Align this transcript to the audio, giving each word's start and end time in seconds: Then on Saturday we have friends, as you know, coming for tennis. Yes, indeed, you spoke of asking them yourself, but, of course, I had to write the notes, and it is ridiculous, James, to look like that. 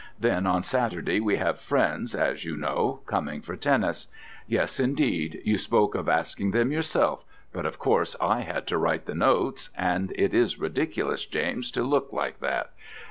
Then 0.19 0.47
on 0.47 0.63
Saturday 0.63 1.19
we 1.19 1.35
have 1.35 1.59
friends, 1.59 2.15
as 2.15 2.43
you 2.43 2.57
know, 2.57 3.01
coming 3.05 3.39
for 3.39 3.55
tennis. 3.55 4.07
Yes, 4.47 4.79
indeed, 4.79 5.39
you 5.45 5.59
spoke 5.59 5.93
of 5.93 6.09
asking 6.09 6.49
them 6.49 6.71
yourself, 6.71 7.23
but, 7.53 7.67
of 7.67 7.77
course, 7.77 8.15
I 8.19 8.39
had 8.39 8.65
to 8.69 8.79
write 8.79 9.05
the 9.05 9.13
notes, 9.13 9.69
and 9.77 10.11
it 10.15 10.33
is 10.33 10.57
ridiculous, 10.59 11.27
James, 11.27 11.69
to 11.73 11.83
look 11.83 12.11
like 12.11 12.39
that. 12.39 12.71